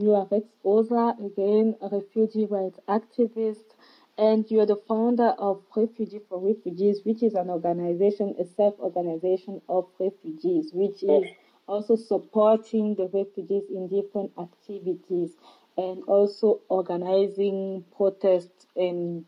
You 0.00 0.14
are 0.14 0.26
Rex 0.30 0.46
Osa, 0.64 1.14
again, 1.22 1.76
a 1.82 1.88
refugee 1.88 2.46
rights 2.46 2.78
activist, 2.88 3.74
and 4.16 4.50
you 4.50 4.60
are 4.60 4.66
the 4.66 4.76
founder 4.88 5.34
of 5.38 5.62
Refugee 5.76 6.20
for 6.30 6.38
Refugees, 6.38 7.04
which 7.04 7.22
is 7.22 7.34
an 7.34 7.50
organization, 7.50 8.34
a 8.38 8.44
self-organization 8.46 9.60
of 9.68 9.88
refugees, 10.00 10.72
which 10.72 11.02
is 11.02 11.28
also 11.68 11.96
supporting 11.96 12.94
the 12.94 13.08
refugees 13.12 13.64
in 13.68 13.88
different 13.88 14.32
activities 14.38 15.36
and 15.76 16.02
also 16.04 16.60
organizing 16.70 17.84
protests 17.94 18.66
in 18.74 19.26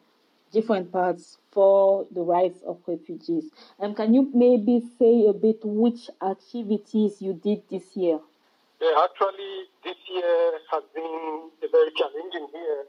different 0.50 0.90
parts 0.90 1.36
for 1.50 2.06
the 2.10 2.22
rights 2.22 2.62
of 2.62 2.80
refugees. 2.86 3.50
And 3.78 3.94
can 3.94 4.14
you 4.14 4.30
maybe 4.32 4.80
say 4.98 5.26
a 5.26 5.34
bit 5.34 5.60
which 5.62 6.08
activities 6.22 7.20
you 7.20 7.34
did 7.34 7.62
this 7.68 7.94
year? 7.94 8.20
Yeah, 8.84 9.00
actually, 9.00 9.72
this 9.80 9.96
year 10.12 10.60
has 10.68 10.84
been 10.92 11.48
a 11.64 11.68
very 11.72 11.88
challenging 11.96 12.52
year. 12.52 12.84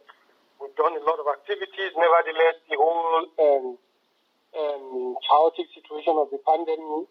We've 0.59 0.75
done 0.75 0.91
a 0.91 1.03
lot 1.07 1.23
of 1.23 1.27
activities. 1.31 1.95
Nevertheless, 1.95 2.59
the 2.67 2.75
whole 2.75 3.23
um, 3.39 3.65
um, 4.59 5.15
chaotic 5.23 5.71
situation 5.71 6.19
of 6.19 6.35
the 6.35 6.43
pandemic, 6.43 7.07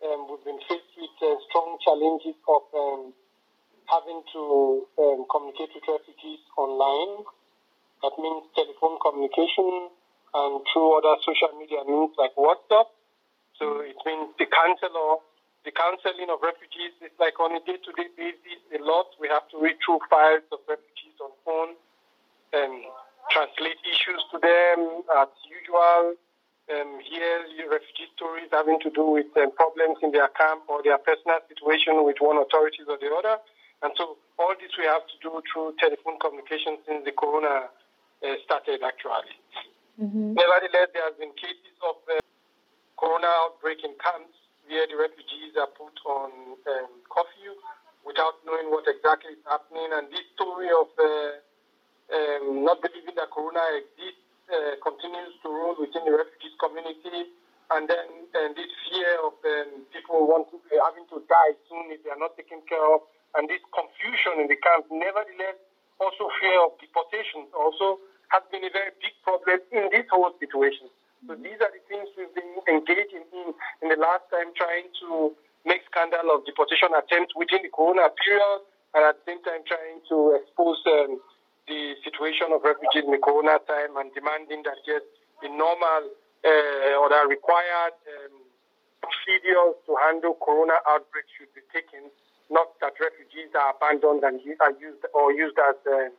um, 0.00 0.32
we've 0.32 0.40
been 0.48 0.64
faced 0.64 0.96
with 0.96 1.12
uh, 1.20 1.36
strong 1.44 1.76
challenges 1.84 2.40
of 2.48 2.64
um, 2.72 3.12
having 3.84 4.24
to 4.32 4.88
um, 4.96 5.28
communicate 5.28 5.76
with 5.76 5.84
refugees 5.84 6.40
online. 6.56 7.20
That 8.00 8.16
means 8.16 8.48
telephone 8.56 8.96
communication 8.96 9.92
and 10.32 10.64
through 10.72 10.88
other 11.04 11.20
social 11.20 11.52
media 11.60 11.84
means 11.84 12.16
like 12.16 12.32
WhatsApp. 12.40 12.96
So 13.60 13.84
it 13.84 14.00
means 14.08 14.32
the 14.40 14.48
counselor, 14.48 15.20
the 15.66 15.74
counseling 15.74 16.30
of 16.30 16.38
refugees 16.46 16.94
is 17.02 17.10
like 17.18 17.34
on 17.42 17.50
a 17.50 17.60
day-to-day 17.66 18.14
basis 18.14 18.62
a 18.70 18.78
lot. 18.78 19.10
We 19.18 19.26
have 19.26 19.50
to 19.50 19.58
read 19.58 19.82
through 19.82 19.98
files 20.06 20.46
of 20.54 20.62
refugees 20.70 21.18
on 21.18 21.34
phone 21.42 21.74
and 22.54 22.86
translate 23.34 23.82
issues 23.82 24.22
to 24.30 24.38
them 24.38 25.02
as 25.18 25.28
usual. 25.50 26.14
Um, 26.70 27.02
here, 27.02 27.66
refugee 27.66 28.10
stories 28.14 28.46
having 28.54 28.78
to 28.86 28.90
do 28.94 29.18
with 29.18 29.30
um, 29.38 29.50
problems 29.58 29.98
in 30.06 30.14
their 30.14 30.30
camp 30.38 30.70
or 30.70 30.86
their 30.86 30.98
personal 31.02 31.42
situation 31.50 31.98
with 32.06 32.22
one 32.22 32.38
authorities 32.38 32.86
or 32.86 32.98
the 33.02 33.10
other. 33.10 33.42
And 33.82 33.90
so 33.98 34.18
all 34.38 34.54
this 34.54 34.70
we 34.78 34.86
have 34.86 35.02
to 35.02 35.16
do 35.18 35.34
through 35.50 35.74
telephone 35.82 36.18
communication 36.22 36.78
since 36.86 37.02
the 37.02 37.14
corona 37.14 37.70
uh, 38.22 38.38
started 38.46 38.86
actually. 38.86 39.34
Mm-hmm. 39.98 40.38
Nevertheless, 40.38 40.94
there 40.94 41.06
have 41.10 41.18
been 41.18 41.34
cases 41.34 41.74
of 41.82 41.98
uh, 42.06 42.22
corona 42.98 43.30
outbreak 43.46 43.82
in 43.82 43.94
camps 43.98 44.45
where 44.66 44.86
the 44.86 44.98
refugees 44.98 45.54
are 45.58 45.70
put 45.74 45.94
on 46.06 46.58
um, 46.66 46.92
curfew 47.08 47.54
without 48.06 48.38
knowing 48.46 48.70
what 48.70 48.86
exactly 48.86 49.34
is 49.34 49.42
happening. 49.46 49.90
And 49.90 50.10
this 50.10 50.26
story 50.38 50.70
of 50.70 50.90
uh, 50.94 51.42
um, 52.14 52.62
not 52.62 52.82
believing 52.82 53.14
that 53.18 53.30
corona 53.34 53.62
exists 53.78 54.22
uh, 54.46 54.78
continues 54.78 55.34
to 55.42 55.50
rule 55.50 55.74
within 55.78 56.06
the 56.06 56.14
refugees 56.14 56.54
community. 56.62 57.34
And 57.66 57.90
then 57.90 58.30
and 58.30 58.54
this 58.54 58.70
fear 58.86 59.18
of 59.26 59.34
um, 59.42 59.90
people 59.90 60.22
wanting, 60.30 60.62
uh, 60.70 60.78
having 60.86 61.02
to 61.10 61.18
die 61.26 61.54
soon 61.66 61.90
if 61.90 62.06
they 62.06 62.14
are 62.14 62.22
not 62.22 62.38
taken 62.38 62.62
care 62.70 62.82
of, 62.94 63.02
and 63.34 63.50
this 63.50 63.58
confusion 63.74 64.38
in 64.38 64.46
the 64.46 64.54
camp. 64.62 64.86
Nevertheless, 64.86 65.58
also 65.98 66.30
fear 66.38 66.62
of 66.62 66.78
deportation 66.78 67.50
also 67.50 67.98
has 68.30 68.46
been 68.54 68.62
a 68.62 68.70
very 68.70 68.94
big 69.02 69.18
problem 69.26 69.58
in 69.74 69.90
this 69.90 70.06
whole 70.14 70.30
situation. 70.38 70.86
So 71.26 71.34
these 71.34 71.58
are 71.58 71.72
the 71.74 71.82
things 71.90 72.06
we've 72.14 72.30
been 72.38 72.54
engaging 72.70 73.26
in 73.34 73.50
in 73.82 73.85
the 73.96 74.04
last 74.04 74.28
time, 74.28 74.52
trying 74.52 74.92
to 75.00 75.32
make 75.64 75.80
scandal 75.88 76.28
of 76.36 76.44
deportation 76.44 76.92
attempts 76.92 77.32
within 77.32 77.64
the 77.64 77.72
corona 77.72 78.12
period, 78.12 78.60
and 78.92 79.02
at 79.08 79.16
the 79.16 79.24
same 79.24 79.40
time 79.40 79.64
trying 79.64 80.04
to 80.12 80.36
expose 80.36 80.76
um, 80.84 81.16
the 81.64 81.96
situation 82.04 82.52
of 82.52 82.60
refugees 82.60 83.08
in 83.08 83.10
the 83.10 83.18
corona 83.18 83.56
time 83.64 83.96
and 83.96 84.12
demanding 84.12 84.62
that 84.68 84.78
yes, 84.84 85.00
the 85.40 85.48
normal 85.48 86.12
uh, 86.44 87.00
or 87.00 87.08
the 87.08 87.24
required 87.26 87.96
um, 88.20 88.36
procedures 89.00 89.74
to 89.88 89.96
handle 90.04 90.36
corona 90.38 90.76
outbreaks 90.86 91.32
should 91.34 91.50
be 91.56 91.64
taken, 91.72 92.12
not 92.52 92.76
that 92.84 92.94
refugees 93.00 93.50
are 93.56 93.74
abandoned 93.74 94.22
and 94.22 94.38
are 94.60 94.76
used 94.76 95.02
or 95.16 95.32
used 95.32 95.56
as 95.58 95.76
uh, 95.88 96.12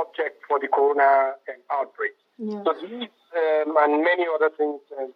object 0.00 0.42
for 0.48 0.58
the 0.58 0.66
corona 0.66 1.36
um, 1.46 1.60
outbreak. 1.70 2.16
Yeah. 2.40 2.64
So 2.64 2.74
these 2.82 3.12
um, 3.36 3.76
and 3.78 4.02
many 4.02 4.26
other 4.26 4.50
things 4.50 4.80
um, 4.98 5.14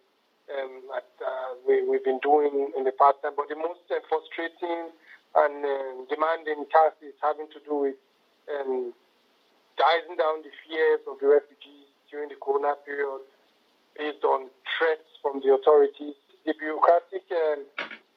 um, 0.59 0.83
that 0.91 1.11
uh, 1.23 1.55
we, 1.67 1.83
we've 1.87 2.05
been 2.05 2.21
doing 2.23 2.73
in 2.77 2.85
the 2.85 2.93
past 2.93 3.23
time, 3.23 3.33
but 3.37 3.49
the 3.49 3.57
most 3.57 3.85
uh, 3.91 4.03
frustrating 4.09 4.91
and 5.37 5.55
uh, 5.65 6.05
demanding 6.11 6.67
task 6.71 6.99
is 7.03 7.15
having 7.23 7.47
to 7.55 7.61
do 7.63 7.91
with 7.91 7.99
um, 8.51 8.93
down 9.81 10.45
the 10.45 10.53
fears 10.67 11.01
of 11.09 11.17
the 11.21 11.29
refugees 11.29 11.89
during 12.11 12.29
the 12.29 12.37
corona 12.37 12.75
period 12.85 13.25
based 13.97 14.25
on 14.25 14.53
threats 14.77 15.09
from 15.23 15.41
the 15.41 15.57
authorities. 15.57 16.17
The 16.45 16.53
bureaucratic 16.59 17.25
um, 17.33 17.65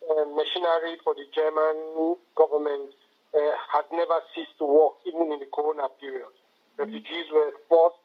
uh, 0.04 0.28
machinery 0.36 1.00
for 1.04 1.16
the 1.16 1.24
German 1.32 2.20
government 2.36 2.92
uh, 3.32 3.56
has 3.72 3.86
never 3.92 4.20
ceased 4.36 4.58
to 4.60 4.66
work, 4.68 5.00
even 5.08 5.32
in 5.32 5.40
the 5.40 5.50
corona 5.54 5.88
period. 6.00 6.34
Refugees 6.78 7.32
were 7.32 7.52
forced, 7.70 8.03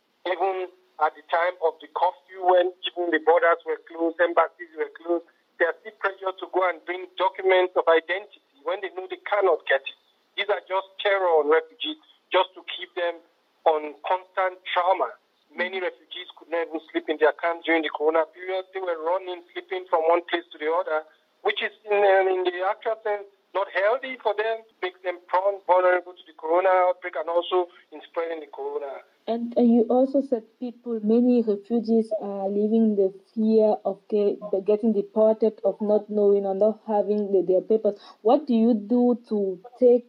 at 0.99 1.15
the 1.15 1.23
time 1.31 1.55
of 1.63 1.79
the 1.79 1.87
curfew, 1.95 2.43
when 2.43 2.75
even 2.91 3.15
the 3.15 3.23
borders 3.23 3.63
were 3.63 3.79
closed, 3.87 4.19
embassies 4.19 4.75
were 4.75 4.91
closed, 4.99 5.27
they 5.59 5.67
are 5.67 5.77
still 5.83 5.95
pressured 6.03 6.37
to 6.43 6.47
go 6.51 6.67
and 6.67 6.83
bring 6.87 7.07
documents 7.15 7.75
of 7.79 7.87
identity 7.87 8.43
when 8.67 8.83
they 8.83 8.91
know 8.95 9.07
they 9.07 9.23
cannot 9.27 9.63
get 9.71 9.83
it. 9.83 9.99
These 10.35 10.51
are 10.51 10.63
just 10.67 10.87
terror 11.03 11.43
on 11.43 11.51
refugees, 11.51 11.99
just 12.31 12.51
to 12.59 12.63
keep 12.67 12.91
them 12.99 13.23
on 13.67 13.95
constant 14.07 14.59
trauma. 14.71 15.15
Many 15.55 15.79
mm-hmm. 15.79 15.87
refugees 15.87 16.29
could 16.35 16.51
not 16.51 16.67
even 16.67 16.83
sleep 16.91 17.07
in 17.11 17.19
their 17.19 17.35
camps 17.39 17.67
during 17.67 17.83
the 17.87 17.91
corona 17.95 18.27
period. 18.31 18.67
They 18.75 18.83
were 18.83 18.99
running, 18.99 19.43
sleeping 19.55 19.87
from 19.91 20.07
one 20.07 20.23
place 20.27 20.47
to 20.51 20.59
the 20.59 20.71
other, 20.71 21.07
which 21.43 21.63
is 21.63 21.75
in, 21.87 21.99
in 21.99 22.43
the 22.43 22.67
actual 22.67 22.99
sense 23.07 23.27
not 23.55 23.67
healthy 23.75 24.17
for 24.23 24.35
them, 24.37 24.59
makes 24.83 25.01
them 25.03 25.19
prone, 25.27 25.61
vulnerable 25.67 26.13
to 26.13 26.25
the 26.27 26.33
corona 26.39 26.69
outbreak 26.69 27.15
and 27.17 27.29
also 27.29 27.69
in 27.93 28.01
spreading 28.09 28.41
the 28.41 28.47
corona. 28.47 29.03
And 29.27 29.57
uh, 29.59 29.63
you 29.63 29.83
also 29.91 30.23
said 30.23 30.45
people, 30.59 31.01
many 31.03 31.43
refugees 31.43 32.11
are 32.23 32.49
living 32.49 32.97
the 32.97 33.13
fear 33.35 33.77
of 33.85 34.01
get, 34.09 34.39
getting 34.65 34.93
deported, 34.93 35.61
of 35.65 35.77
not 35.81 36.09
knowing 36.09 36.47
or 36.47 36.55
not 36.55 36.81
having 36.87 37.33
the, 37.33 37.43
their 37.47 37.61
papers. 37.61 37.99
What 38.23 38.47
do 38.47 38.55
you 38.55 38.75
do 38.75 39.19
to 39.29 39.61
take 39.79 40.09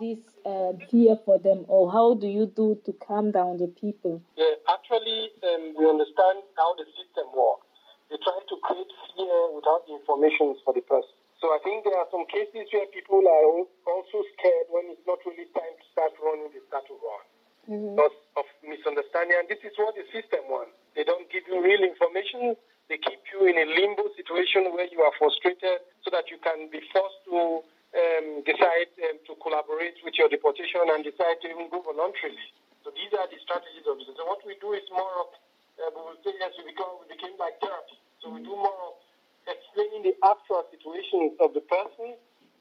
this 0.00 0.18
uh, 0.44 0.72
fear 0.90 1.16
for 1.24 1.38
them, 1.38 1.64
or 1.68 1.90
how 1.90 2.14
do 2.14 2.26
you 2.26 2.46
do 2.46 2.78
to 2.84 2.92
calm 2.92 3.30
down 3.30 3.58
the 3.58 3.68
people? 3.68 4.20
Yeah, 4.36 4.60
actually, 4.68 5.30
um, 5.42 5.74
we 5.78 5.88
understand 5.88 6.42
how 6.56 6.74
the 6.74 6.84
system 6.84 7.32
works. 7.32 7.66
They 8.10 8.16
try 8.22 8.38
to 8.48 8.56
create 8.62 8.92
fear 9.16 9.54
without 9.54 9.86
the 9.86 9.94
information 9.94 10.56
for 10.64 10.74
the 10.74 10.82
person. 10.82 11.16
So 11.44 11.52
I 11.52 11.60
think 11.60 11.84
there 11.84 11.92
are 11.92 12.08
some 12.08 12.24
cases 12.24 12.72
where 12.72 12.88
people 12.88 13.20
are 13.20 13.68
also 13.84 14.18
scared 14.32 14.64
when 14.72 14.88
it's 14.88 15.04
not 15.04 15.20
really 15.28 15.44
time 15.52 15.76
to 15.76 15.86
start 15.92 16.16
running, 16.16 16.48
they 16.56 16.64
start 16.72 16.88
to 16.88 16.96
run. 16.96 17.24
Mm-hmm. 17.68 17.92
Because 17.92 18.16
of 18.40 18.48
misunderstanding. 18.64 19.36
And 19.36 19.44
this 19.52 19.60
is 19.60 19.76
what 19.76 19.92
the 19.92 20.08
system 20.08 20.48
wants. 20.48 20.72
They 20.96 21.04
don't 21.04 21.28
give 21.28 21.44
you 21.44 21.60
real 21.60 21.84
information. 21.84 22.56
They 22.88 22.96
keep 22.96 23.20
you 23.28 23.44
in 23.44 23.60
a 23.60 23.68
limbo 23.68 24.08
situation 24.16 24.72
where 24.72 24.88
you 24.88 25.04
are 25.04 25.12
frustrated 25.20 25.84
so 26.00 26.08
that 26.16 26.32
you 26.32 26.40
can 26.40 26.72
be 26.72 26.80
forced 26.96 27.20
to 27.28 27.60
um, 27.92 28.40
decide 28.48 28.88
um, 29.04 29.20
to 29.28 29.36
collaborate 29.44 30.00
with 30.00 30.16
your 30.16 30.32
deportation 30.32 30.80
and 30.96 31.04
decide 31.04 31.44
to 31.44 31.52
even 31.52 31.68
go 31.68 31.84
voluntarily. 31.84 32.48
So 32.88 32.92
these 32.96 33.12
are 33.20 33.28
the 33.28 33.36
strategies 33.44 33.84
of 33.84 34.00
this. 34.00 34.08
So 34.16 34.24
what 34.24 34.40
we 34.48 34.56
do 34.64 34.72
is 34.72 34.88
more 34.88 35.28
of, 35.28 35.28
uh, 35.76 35.92
we 35.92 36.08
will 36.08 36.20
say, 36.24 36.32
yes, 36.40 36.56
we, 36.56 36.72
become, 36.72 37.04
we 37.04 37.12
became 37.12 37.36
like 37.36 37.60
therapy. 37.60 38.00
So 38.24 38.32
we 38.32 38.40
do 38.40 38.56
more 38.56 38.96
of 38.96 39.03
explaining 39.46 40.02
the 40.02 40.14
actual 40.24 40.64
situations 40.70 41.36
of 41.40 41.52
the 41.54 41.64
person 41.64 42.16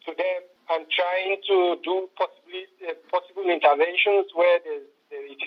to 0.06 0.12
them 0.16 0.42
and 0.72 0.88
trying 0.92 1.40
to 1.48 1.78
do 1.84 2.08
possibly 2.16 2.68
uh, 2.88 2.96
possible 3.12 3.48
interventions 3.48 4.32
where 4.36 4.60
it 4.60 4.68
is 4.68 4.86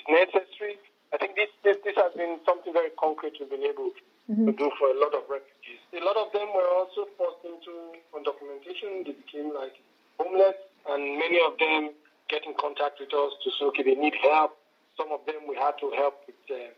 necessary. 0.09 0.81
I 1.13 1.17
think 1.19 1.37
this, 1.37 1.51
this, 1.65 1.77
this 1.85 1.97
has 1.97 2.13
been 2.15 2.39
something 2.45 2.73
very 2.73 2.91
concrete 2.99 3.37
we've 3.41 3.51
been 3.51 3.65
able 3.65 3.91
mm-hmm. 4.29 4.47
to 4.47 4.53
do 4.53 4.71
for 4.79 4.91
a 4.91 4.99
lot 4.99 5.15
of 5.15 5.25
refugees. 5.31 5.81
A 5.95 6.03
lot 6.03 6.17
of 6.19 6.33
them 6.33 6.51
were 6.55 6.69
also 6.69 7.09
forced 7.17 7.43
into 7.47 8.01
undocumentation. 8.13 9.07
They 9.07 9.15
became 9.15 9.55
like 9.55 9.77
homeless, 10.19 10.59
and 10.89 11.19
many 11.19 11.39
of 11.41 11.59
them 11.59 11.95
get 12.29 12.43
in 12.45 12.55
contact 12.59 12.99
with 12.99 13.13
us 13.15 13.33
to 13.45 13.49
say, 13.55 13.65
okay, 13.71 13.83
they 13.83 13.95
need 13.95 14.15
help. 14.23 14.59
Some 14.97 15.13
of 15.13 15.25
them 15.27 15.47
we 15.49 15.57
had 15.57 15.79
to 15.81 15.93
help 15.95 16.27
with 16.27 16.41
uh, 16.51 16.73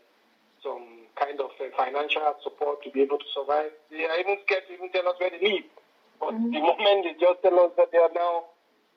some 0.61 1.08
kind 1.19 1.39
of 1.43 1.51
uh, 1.59 1.67
financial 1.75 2.23
support 2.41 2.81
to 2.83 2.89
be 2.89 3.03
able 3.03 3.19
to 3.19 3.29
survive. 3.35 3.75
They 3.91 4.07
are 4.07 4.17
even 4.17 4.39
scared 4.47 4.63
to 4.67 4.73
even 4.73 4.89
tell 4.95 5.07
us 5.11 5.19
where 5.19 5.29
they 5.29 5.43
live. 5.43 5.67
But 6.19 6.33
mm-hmm. 6.33 6.55
the 6.55 6.61
moment 6.63 6.99
they 7.03 7.15
just 7.19 7.43
tell 7.43 7.59
us 7.59 7.75
that 7.75 7.91
they 7.91 7.99
are 7.99 8.15
now 8.15 8.55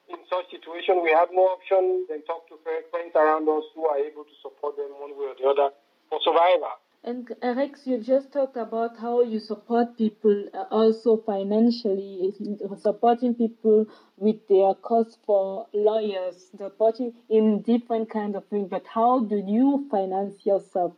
in 0.09 0.19
such 0.31 0.51
situation, 0.51 1.03
we 1.03 1.11
have 1.11 1.29
no 1.33 1.59
option 1.59 2.07
than 2.09 2.23
talk 2.23 2.49
to 2.49 2.59
friends 2.63 3.15
around 3.15 3.49
us 3.49 3.65
who 3.75 3.87
are 3.87 3.99
able 3.99 4.25
to 4.25 4.37
support 4.43 4.77
them 4.77 4.91
one 4.99 5.17
way 5.19 5.31
or 5.31 5.37
the 5.39 5.47
other 5.49 5.75
for 6.11 6.21
survival. 6.23 6.79
And 7.05 7.29
Rex, 7.43 7.81
you 7.85 7.99
just 7.99 8.33
talked 8.33 8.57
about 8.57 8.97
how 8.97 9.23
you 9.23 9.41
support 9.41 9.99
people 9.99 10.47
uh, 10.55 10.65
also 10.71 11.17
financially, 11.17 12.33
supporting 12.79 13.35
people 13.35 13.87
with 14.17 14.47
their 14.49 14.75
costs 14.75 15.19
for 15.27 15.67
lawyers, 15.75 16.37
supporting 16.57 17.13
in 17.29 17.63
different 17.63 18.09
kinds 18.09 18.37
of 18.37 18.47
things. 18.47 18.69
But 18.71 18.85
how 18.87 19.19
do 19.25 19.35
you 19.35 19.89
finance 19.91 20.47
yourself? 20.47 20.93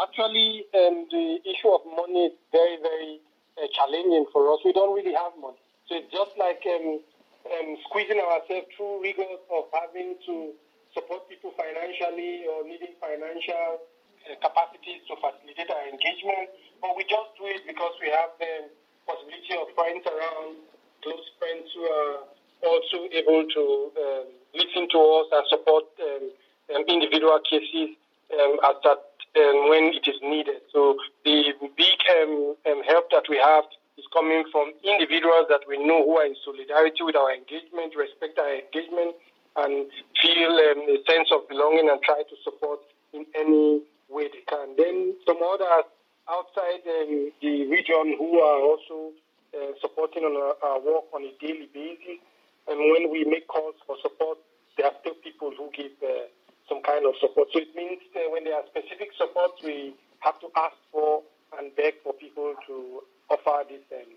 Actually, 0.00 0.64
um, 0.72 1.04
the 1.12 1.38
issue 1.44 1.68
of 1.68 1.84
money 1.84 2.32
is 2.32 2.36
very, 2.50 2.80
very 2.80 3.20
uh, 3.60 3.68
challenging 3.76 4.24
for 4.32 4.52
us. 4.52 4.60
We 4.64 4.72
don't 4.72 4.94
really 4.96 5.12
have 5.12 5.36
money. 5.40 5.60
So 5.88 6.00
it's 6.00 6.08
just 6.08 6.32
like 6.40 6.64
um, 6.64 7.00
um, 7.44 7.68
squeezing 7.88 8.20
ourselves 8.20 8.72
through 8.76 9.02
rigors 9.02 9.42
of 9.52 9.68
having 9.74 10.16
to 10.26 10.56
support 10.94 11.28
people 11.28 11.52
financially 11.56 12.48
or 12.48 12.64
needing 12.64 12.96
financial 13.00 13.84
uh, 14.24 14.36
capacities 14.40 15.04
to 15.08 15.16
facilitate 15.20 15.68
our 15.68 15.84
engagement, 15.88 16.48
but 16.80 16.96
we 16.96 17.04
just 17.04 17.34
do 17.36 17.48
it 17.52 17.60
because 17.66 17.92
we 18.00 18.08
have 18.08 18.32
the 18.38 18.70
possibility 19.04 19.54
of 19.58 19.66
friends 19.74 20.04
around, 20.06 20.56
close 21.02 21.26
friends 21.36 21.66
who 21.74 21.84
are 21.84 22.16
also 22.62 23.08
able 23.10 23.42
to 23.50 23.64
um, 23.98 24.26
listen 24.54 24.86
to 24.88 24.98
us 25.20 25.26
and 25.32 25.44
support 25.50 25.84
um, 26.00 26.24
um, 26.76 26.82
individual 26.86 27.40
cases 27.44 27.98
um, 28.32 28.56
at 28.64 28.78
that 28.86 29.11
um, 29.36 29.68
when 29.68 29.92
it 29.94 30.06
is 30.06 30.20
needed. 30.22 30.60
So 30.72 30.96
the 31.24 31.52
big 31.76 31.98
um, 32.10 32.82
help 32.84 33.10
that 33.10 33.24
we 33.28 33.38
have 33.38 33.64
is 33.98 34.04
coming 34.12 34.44
from 34.50 34.72
individuals 34.84 35.46
that 35.48 35.62
we 35.68 35.78
know 35.78 36.04
who 36.04 36.16
are 36.16 36.26
in 36.26 36.36
solidarity 36.44 37.02
with 37.02 37.16
our 37.16 37.32
engagement, 37.32 37.94
respect 37.96 38.38
our 38.38 38.54
engagement, 38.60 39.16
and 39.56 39.86
feel 40.20 40.52
a 40.56 40.96
sense 41.08 41.28
of 41.32 41.48
belonging 41.48 41.88
and 41.88 42.00
try 42.02 42.22
to 42.24 42.36
support 42.44 42.80
in 43.12 43.26
any 43.36 43.82
way 44.08 44.28
they 44.28 44.44
can. 44.48 44.76
Then 44.76 45.14
some 45.26 45.40
others 45.42 45.88
outside 46.28 46.84
um, 46.88 47.32
the 47.40 47.66
region 47.68 48.16
who 48.16 48.38
are 48.40 48.60
also 48.60 49.12
uh, 49.52 49.72
supporting 49.80 50.24
on 50.24 50.36
our, 50.36 50.56
our, 50.64 50.80
work 50.80 51.04
on 51.12 51.24
a 51.24 51.32
daily 51.40 51.68
basis. 51.74 52.20
And 52.68 52.78
when 52.78 53.10
we 53.10 53.24
make 53.24 53.48
calls 53.48 53.74
for 53.86 53.96
support, 54.00 54.38
there 54.76 54.86
are 54.86 54.96
still 55.00 55.14
people 55.22 55.52
who 55.56 55.68
give 55.76 55.92
uh, 56.02 56.30
some 56.68 56.80
kind 56.82 57.04
of 57.04 57.14
support. 57.20 57.48
So 57.52 57.60
it 57.60 57.74
means 57.74 58.00
specific 58.66 59.10
support 59.16 59.52
we 59.64 59.94
have 60.20 60.38
to 60.40 60.48
ask 60.56 60.76
for 60.90 61.22
and 61.58 61.74
beg 61.76 61.94
for 62.02 62.12
people 62.14 62.54
to 62.66 63.02
offer 63.30 63.64
this 63.68 63.82
um, 63.92 64.08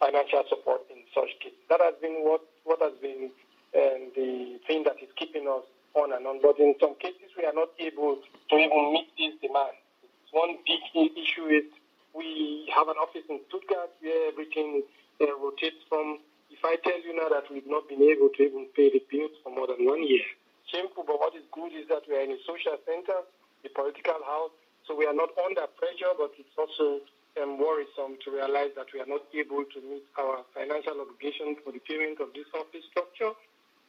financial 0.00 0.42
support 0.48 0.82
in 0.90 0.98
such 1.14 1.30
cases. 1.40 1.58
That 1.70 1.80
has 1.80 1.94
been 2.00 2.24
what, 2.24 2.42
what 2.64 2.80
has 2.82 2.92
been 3.00 3.30
um, 3.76 4.00
the 4.14 4.58
thing 4.66 4.84
that 4.84 4.96
is 5.00 5.08
keeping 5.16 5.46
us 5.48 5.64
on 5.94 6.12
and 6.12 6.26
on. 6.26 6.40
But 6.42 6.58
in 6.58 6.74
some 6.80 6.94
cases, 6.96 7.32
we 7.36 7.44
are 7.44 7.54
not 7.54 7.70
able 7.78 8.18
to 8.18 8.54
even 8.56 8.92
meet 8.92 9.08
this 9.16 9.34
demand. 9.40 9.76
One 10.32 10.56
big 10.64 10.80
issue 10.94 11.46
is 11.52 11.64
we 12.14 12.68
have 12.74 12.88
an 12.88 12.96
office 12.96 13.24
in 13.28 13.40
Stuttgart 13.48 13.92
where 14.00 14.28
everything 14.28 14.82
uh, 15.20 15.26
rotates 15.40 15.84
from. 15.88 16.18
If 16.50 16.60
I 16.64 16.76
tell 16.84 17.00
you 17.00 17.16
now 17.16 17.28
that 17.28 17.48
we've 17.52 17.68
not 17.68 17.88
been 17.88 18.02
able 18.02 18.28
to 18.28 18.40
even 18.42 18.66
pay 18.76 18.92
the 18.92 19.00
bills 19.08 19.32
for 19.44 19.52
more 19.52 19.66
than 19.66 19.84
one 19.86 20.04
year, 20.06 20.24
shameful. 20.68 21.04
But 21.06 21.20
what 21.20 21.36
is 21.36 21.44
good 21.52 21.72
is 21.72 21.88
that 21.88 22.04
we 22.08 22.16
are 22.16 22.24
in 22.24 22.32
a 22.32 22.40
social 22.44 22.76
center, 22.84 23.24
the 23.62 23.70
political 23.70 24.20
house, 24.26 24.52
so 24.86 24.94
we 24.96 25.06
are 25.06 25.14
not 25.14 25.30
under 25.38 25.66
pressure, 25.78 26.12
but 26.18 26.34
it's 26.38 26.56
also 26.58 27.00
um, 27.40 27.58
worrisome 27.58 28.18
to 28.24 28.30
realize 28.30 28.74
that 28.76 28.86
we 28.92 29.00
are 29.00 29.06
not 29.06 29.22
able 29.32 29.64
to 29.64 29.78
meet 29.80 30.04
our 30.18 30.44
financial 30.54 31.00
obligations 31.00 31.58
for 31.64 31.72
the 31.72 31.80
payment 31.80 32.20
of 32.20 32.34
this 32.34 32.46
office 32.54 32.84
structure 32.90 33.32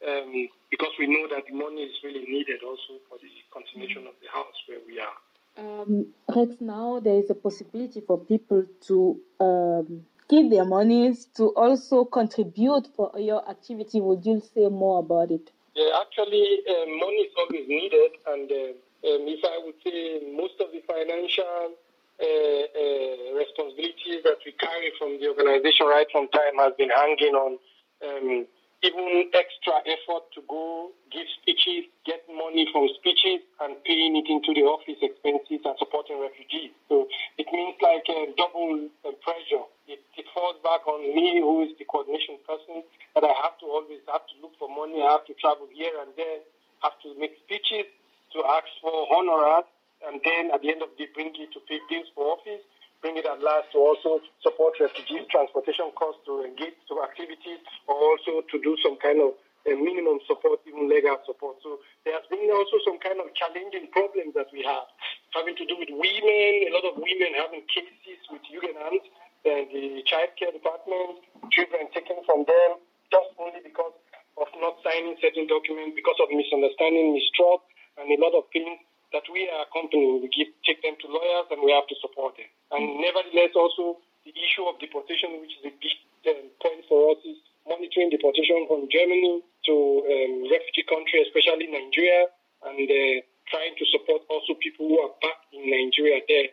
um, 0.06 0.48
because 0.70 0.92
we 0.98 1.06
know 1.06 1.28
that 1.28 1.46
the 1.46 1.54
money 1.54 1.82
is 1.82 1.94
really 2.02 2.24
needed 2.24 2.62
also 2.62 3.00
for 3.08 3.18
the 3.18 3.30
continuation 3.52 4.06
of 4.06 4.14
the 4.22 4.28
house 4.32 4.56
where 4.66 4.78
we 4.86 5.00
are. 5.00 5.18
Um, 5.56 6.06
Rex, 6.34 6.56
now 6.60 7.00
there 7.00 7.18
is 7.18 7.30
a 7.30 7.34
possibility 7.34 8.00
for 8.00 8.18
people 8.18 8.64
to 8.88 9.20
um, 9.40 10.04
give 10.28 10.50
their 10.50 10.64
monies 10.64 11.26
to 11.36 11.54
also 11.54 12.04
contribute 12.04 12.88
for 12.96 13.12
your 13.18 13.48
activity. 13.48 14.00
Would 14.00 14.26
you 14.26 14.42
say 14.54 14.68
more 14.68 14.98
about 15.00 15.30
it? 15.30 15.50
Yeah, 15.74 15.90
actually, 16.00 16.60
uh, 16.68 16.86
money 16.86 17.26
is 17.26 17.32
always 17.36 17.68
needed, 17.68 18.12
and 18.28 18.50
uh, 18.50 18.72
um, 19.04 19.28
if 19.28 19.44
I 19.44 19.60
would 19.64 19.76
say 19.84 20.24
most 20.32 20.56
of 20.60 20.72
the 20.72 20.80
financial 20.88 21.76
uh, 22.16 22.24
uh, 22.24 23.36
responsibilities 23.36 24.24
that 24.24 24.40
we 24.46 24.52
carry 24.56 24.92
from 24.98 25.20
the 25.20 25.28
organization 25.28 25.86
right 25.86 26.06
from 26.10 26.28
time 26.32 26.56
has 26.58 26.72
been 26.78 26.90
hanging 26.90 27.34
on 27.34 27.58
um, 28.00 28.46
even 28.84 29.32
extra 29.32 29.80
effort 29.88 30.28
to 30.36 30.44
go 30.44 30.92
give 31.08 31.24
speeches, 31.40 31.88
get 32.04 32.20
money 32.28 32.68
from 32.68 32.84
speeches, 33.00 33.40
and 33.64 33.80
paying 33.88 34.12
it 34.12 34.28
into 34.28 34.52
the 34.52 34.60
office 34.68 35.00
expenses 35.00 35.64
and 35.64 35.74
supporting 35.80 36.20
refugees. 36.20 36.68
So 36.92 37.08
it 37.40 37.48
means 37.48 37.80
like 37.80 38.04
a 38.12 38.28
double 38.36 38.92
uh, 39.08 39.16
pressure. 39.24 39.64
It, 39.88 40.04
it 40.20 40.26
falls 40.36 40.60
back 40.60 40.84
on 40.84 41.00
me, 41.16 41.40
who 41.40 41.64
is 41.64 41.72
the 41.80 41.88
coordination 41.88 42.36
person, 42.44 42.84
that 43.16 43.24
I 43.24 43.32
have 43.40 43.56
to 43.64 43.66
always 43.72 44.04
have 44.12 44.28
to 44.28 44.34
look 44.44 44.52
for 44.60 44.68
money. 44.68 45.00
I 45.00 45.16
have 45.16 45.24
to 45.32 45.34
travel 45.40 45.64
here 45.72 45.96
and 46.04 46.12
there, 46.20 46.44
have 46.84 47.00
to 47.08 47.16
make 47.16 47.40
speeches 47.48 47.88
to 48.34 48.38
ask 48.44 48.68
for 48.82 49.08
honorars, 49.14 49.66
and 50.06 50.20
then 50.26 50.50
at 50.52 50.60
the 50.60 50.70
end 50.70 50.82
of 50.82 50.90
the 50.98 51.06
day, 51.06 51.10
bring 51.14 51.32
it 51.34 51.50
to 51.54 51.60
pay 51.64 51.78
bills 51.88 52.10
for 52.14 52.36
office 52.36 52.62
bring 53.04 53.20
it 53.20 53.28
at 53.28 53.36
last 53.44 53.68
to 53.68 53.76
also 53.76 54.16
support 54.40 54.72
refugees' 54.80 55.28
transportation 55.28 55.92
costs 55.92 56.24
to 56.24 56.40
engage 56.40 56.72
to 56.88 57.04
activities 57.04 57.60
or 57.84 57.92
also 57.92 58.40
to 58.48 58.56
do 58.64 58.72
some 58.80 58.96
kind 58.96 59.20
of 59.20 59.36
a 59.68 59.76
minimum 59.76 60.16
support, 60.24 60.64
even 60.64 60.88
legal 60.88 61.20
support. 61.28 61.60
So 61.60 61.84
there 62.08 62.16
has 62.16 62.24
been 62.32 62.48
also 62.48 62.80
some 62.80 62.96
kind 63.04 63.20
of 63.20 63.28
challenging 63.36 63.92
problems 63.92 64.32
that 64.32 64.48
we 64.56 64.64
have 64.64 64.88
having 65.36 65.52
to 65.52 65.68
do 65.68 65.76
with 65.76 65.92
women, 65.92 66.52
a 66.64 66.72
lot 66.72 66.88
of 66.88 66.96
women 66.96 67.36
having 67.36 67.60
cases 67.68 68.24
with 68.32 68.40
Jugendamt 68.48 69.04
and 69.44 69.68
the 69.68 70.00
child 70.08 70.32
care 70.40 70.52
department, 70.56 71.20
children 71.52 71.92
taken 71.92 72.24
from 72.24 72.48
them 72.48 72.80
just 73.12 73.36
only 73.36 73.60
because 73.60 73.92
of 74.40 74.48
not 74.64 74.80
signing 74.80 75.12
certain 75.20 75.44
documents, 75.44 75.92
because 75.92 76.16
of 76.24 76.32
misunderstanding, 76.32 77.12
mistrust, 77.12 77.68
and 78.04 78.12
a 78.12 78.20
lot 78.20 78.36
of 78.36 78.44
things 78.52 78.76
that 79.16 79.24
we 79.32 79.48
are 79.48 79.64
a 79.64 79.70
company, 79.72 80.20
we 80.20 80.28
give, 80.28 80.52
take 80.68 80.84
them 80.84 80.98
to 81.00 81.06
lawyers 81.08 81.48
and 81.48 81.64
we 81.64 81.72
have 81.72 81.88
to 81.88 81.96
support 82.04 82.36
them. 82.36 82.50
And 82.76 83.00
nevertheless, 83.00 83.56
also 83.56 84.02
the 84.28 84.34
issue 84.36 84.68
of 84.68 84.76
deportation, 84.76 85.40
which 85.40 85.56
is 85.56 85.64
a 85.70 85.74
big 85.80 85.96
um, 86.28 86.52
point 86.60 86.84
for 86.90 87.16
us, 87.16 87.20
is 87.24 87.38
monitoring 87.64 88.12
deportation 88.12 88.68
from 88.68 88.90
Germany 88.92 89.40
to 89.70 89.74
um, 90.04 90.32
refugee 90.52 90.84
countries, 90.84 91.32
especially 91.32 91.72
Nigeria, 91.72 92.28
and 92.68 92.84
uh, 92.84 93.16
trying 93.48 93.72
to 93.78 93.84
support 93.88 94.26
also 94.28 94.52
people 94.60 94.88
who 94.88 94.98
are 95.00 95.12
back 95.24 95.40
in 95.54 95.64
Nigeria 95.68 96.20
there, 96.28 96.50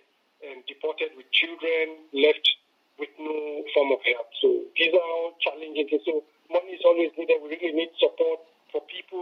um, 0.48 0.64
deported 0.68 1.12
with 1.20 1.28
children, 1.36 2.08
left 2.16 2.46
with 3.00 3.12
no 3.20 3.66
form 3.74 3.92
of 3.92 4.00
help. 4.06 4.30
So 4.40 4.48
these 4.78 4.94
are 4.94 5.08
all 5.20 5.36
challenging 5.42 5.88
things. 5.90 6.06
So 6.06 6.24
money 6.52 6.78
is 6.78 6.84
always 6.86 7.12
needed. 7.18 7.42
We 7.42 7.58
really 7.58 7.74
need 7.74 7.92
support 7.98 8.46
for 8.72 8.82
people 8.88 9.21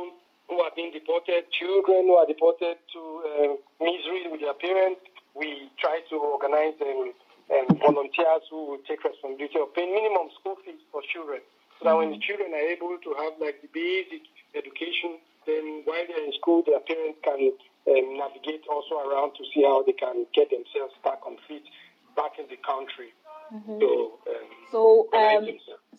being 0.80 0.96
deported, 0.96 1.44
children 1.52 2.08
who 2.08 2.16
are 2.16 2.26
deported 2.26 2.80
to 2.96 3.02
uh, 3.28 3.84
misery 3.84 4.32
with 4.32 4.40
their 4.40 4.56
parents. 4.56 5.04
We 5.36 5.68
try 5.76 6.00
to 6.10 6.16
organize 6.16 6.80
um, 6.80 7.12
um, 7.52 7.68
volunteers 7.84 8.48
who 8.50 8.72
will 8.72 8.84
take 8.88 9.04
responsibility 9.04 9.60
of 9.60 9.76
paying 9.76 9.92
minimum 9.92 10.32
school 10.40 10.56
fees 10.64 10.80
for 10.92 11.04
children. 11.12 11.44
So 11.80 11.86
that 11.86 11.96
when 12.00 12.12
the 12.16 12.20
children 12.24 12.56
are 12.56 12.68
able 12.72 12.96
to 12.96 13.10
have 13.20 13.34
like 13.44 13.60
the 13.60 13.68
basic 13.76 14.24
education, 14.56 15.20
then 15.44 15.84
while 15.84 16.04
they're 16.08 16.24
in 16.24 16.32
school, 16.40 16.64
their 16.64 16.80
parents 16.80 17.20
can 17.28 17.52
um, 17.92 18.08
navigate 18.16 18.64
also 18.72 19.04
around 19.04 19.36
to 19.36 19.44
see 19.52 19.64
how 19.68 19.84
they 19.84 19.96
can 20.00 20.24
get 20.32 20.48
themselves 20.48 20.96
back 21.04 21.20
on 21.28 21.36
feet 21.48 21.68
back 22.16 22.40
in 22.40 22.48
the 22.48 22.60
country. 22.64 23.12
Mm-hmm. 23.52 23.80
So, 23.84 24.20
um, 24.32 24.48
so, 24.72 24.82
um, 25.12 25.44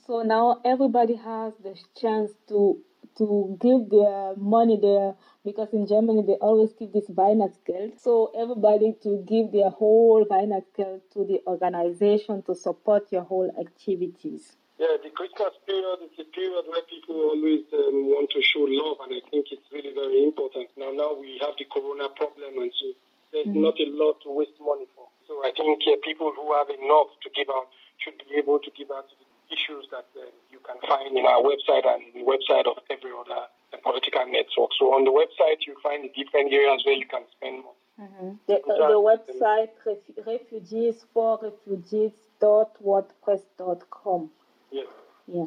so 0.06 0.22
now 0.22 0.60
everybody 0.64 1.16
has 1.16 1.52
the 1.62 1.76
chance 2.00 2.30
to 2.48 2.80
to 3.18 3.56
give 3.60 3.90
their 3.90 4.34
money 4.36 4.78
there 4.80 5.14
because 5.44 5.72
in 5.72 5.86
Germany 5.86 6.22
they 6.26 6.34
always 6.34 6.72
give 6.74 6.92
this 6.92 7.08
Weihnachtsgeld. 7.08 8.00
So 8.00 8.32
everybody 8.36 8.94
to 9.02 9.24
give 9.26 9.52
their 9.52 9.70
whole 9.70 10.24
Weihnachtsgeld 10.30 11.00
to 11.12 11.24
the 11.24 11.40
organization 11.46 12.42
to 12.42 12.54
support 12.54 13.10
your 13.10 13.22
whole 13.22 13.50
activities. 13.58 14.56
Yeah, 14.80 14.96
the 15.04 15.10
Christmas 15.12 15.52
period 15.68 16.08
is 16.08 16.16
a 16.16 16.24
period 16.32 16.64
where 16.64 16.80
people 16.88 17.20
always 17.36 17.68
um, 17.68 18.16
want 18.16 18.32
to 18.32 18.40
show 18.40 18.64
love, 18.64 18.96
and 19.04 19.12
I 19.12 19.20
think 19.28 19.52
it's 19.52 19.68
really 19.68 19.92
very 19.92 20.24
important. 20.24 20.72
Now, 20.72 20.88
now 20.88 21.12
we 21.12 21.36
have 21.44 21.52
the 21.60 21.68
Corona 21.68 22.08
problem, 22.16 22.56
and 22.56 22.72
so 22.72 22.96
there's 23.28 23.52
mm-hmm. 23.52 23.60
not 23.60 23.76
a 23.76 23.88
lot 23.92 24.24
to 24.24 24.32
waste 24.32 24.56
money 24.56 24.88
for. 24.96 25.04
So 25.28 25.44
I 25.44 25.52
think 25.52 25.84
uh, 25.84 26.00
people 26.00 26.32
who 26.32 26.48
have 26.56 26.72
enough 26.72 27.12
to 27.22 27.28
give 27.36 27.52
out 27.52 27.68
should 28.00 28.18
be 28.18 28.34
able 28.36 28.58
to 28.58 28.70
give 28.76 28.90
us 28.90 29.04
the 29.16 29.24
issues 29.52 29.86
that 29.90 30.06
uh, 30.16 30.20
you 30.50 30.58
can 30.64 30.76
find 30.88 31.16
in 31.16 31.26
our 31.26 31.42
website 31.42 31.86
and 31.86 32.02
the 32.14 32.22
website 32.24 32.66
of 32.66 32.78
every 32.90 33.10
other 33.12 33.46
uh, 33.72 33.76
political 33.82 34.24
network. 34.26 34.70
So 34.78 34.94
on 34.94 35.04
the 35.04 35.12
website, 35.12 35.66
you 35.66 35.76
find 35.82 36.04
the 36.04 36.08
different 36.14 36.52
areas 36.52 36.84
where 36.86 36.94
you 36.94 37.06
can 37.06 37.22
spend 37.36 37.62
more. 37.62 37.74
Mm-hmm. 38.00 38.30
The, 38.46 38.54
uh, 38.54 38.88
the 38.88 39.00
website 39.00 39.70
ref- 39.84 40.26
refugees 40.26 41.04
for 41.12 41.38
refugees.wordpress.com. 41.42 44.30
Yes. 44.70 44.86
Yeah. 45.26 45.46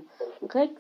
Rex, 0.54 0.74